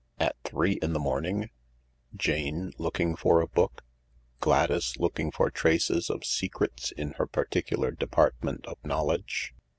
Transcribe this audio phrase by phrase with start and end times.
[0.19, 1.51] At three in the morning?
[2.15, 3.83] Jane, looking for a book?
[4.39, 9.53] Gladys, looking for traces of secrets in her particular department of knowledge